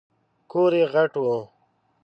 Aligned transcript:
کور 0.51 0.71
یې 0.79 0.85
غټ 0.93 1.13
و. 1.23 1.25